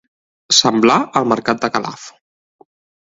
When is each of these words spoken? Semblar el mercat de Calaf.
Semblar 0.59 0.95
el 1.21 1.29
mercat 1.33 1.63
de 1.67 1.71
Calaf. 1.77 2.09